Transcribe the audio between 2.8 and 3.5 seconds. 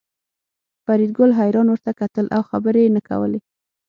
یې نه کولې